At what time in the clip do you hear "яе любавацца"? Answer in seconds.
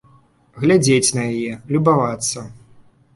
1.35-2.47